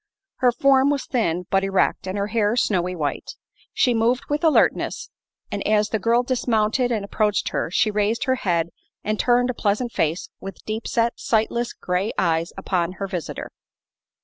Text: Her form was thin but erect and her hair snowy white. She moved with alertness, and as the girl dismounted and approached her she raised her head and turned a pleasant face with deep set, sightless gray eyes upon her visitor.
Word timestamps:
Her 0.37 0.51
form 0.51 0.89
was 0.89 1.05
thin 1.05 1.45
but 1.51 1.63
erect 1.63 2.07
and 2.07 2.17
her 2.17 2.25
hair 2.25 2.55
snowy 2.55 2.95
white. 2.95 3.35
She 3.71 3.93
moved 3.93 4.23
with 4.29 4.43
alertness, 4.43 5.11
and 5.51 5.61
as 5.67 5.89
the 5.89 5.99
girl 5.99 6.23
dismounted 6.23 6.91
and 6.91 7.05
approached 7.05 7.49
her 7.49 7.69
she 7.69 7.91
raised 7.91 8.23
her 8.23 8.33
head 8.37 8.69
and 9.03 9.19
turned 9.19 9.51
a 9.51 9.53
pleasant 9.53 9.91
face 9.91 10.29
with 10.39 10.65
deep 10.65 10.87
set, 10.87 11.19
sightless 11.19 11.71
gray 11.73 12.13
eyes 12.17 12.51
upon 12.57 12.93
her 12.93 13.05
visitor. 13.05 13.51